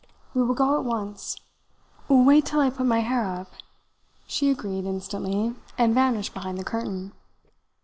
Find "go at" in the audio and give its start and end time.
0.55-0.83